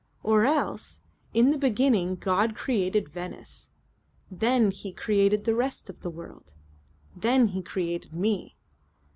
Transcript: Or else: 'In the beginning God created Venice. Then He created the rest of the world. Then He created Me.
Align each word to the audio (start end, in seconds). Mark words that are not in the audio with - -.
Or 0.23 0.45
else: 0.45 0.99
'In 1.31 1.51
the 1.51 1.59
beginning 1.59 2.15
God 2.15 2.55
created 2.55 3.07
Venice. 3.13 3.69
Then 4.31 4.71
He 4.71 4.91
created 4.93 5.43
the 5.45 5.53
rest 5.53 5.91
of 5.91 5.99
the 5.99 6.09
world. 6.09 6.55
Then 7.15 7.49
He 7.49 7.61
created 7.61 8.11
Me. 8.11 8.57